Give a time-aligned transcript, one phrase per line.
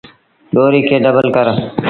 [0.53, 1.45] ڏوريٚ کي ڊبل ڪر۔